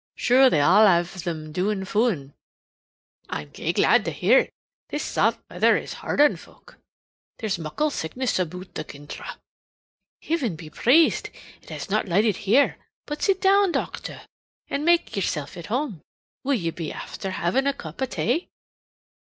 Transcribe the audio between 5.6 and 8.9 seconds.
is hard on folk. There's muckle sickness aboot the